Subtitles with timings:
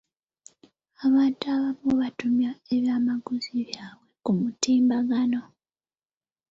[1.05, 5.41] Abantu abamu batumya ebyamaguzi byabwe ku mutimbagano.